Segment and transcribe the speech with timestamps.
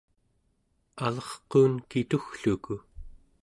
[1.05, 2.73] alerquun kituggluku